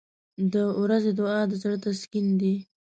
•د 0.53 0.55
ورځې 0.81 1.11
دعا 1.19 1.39
د 1.49 1.51
زړه 1.61 1.77
تسکین 1.83 2.27
دی. 2.41 2.55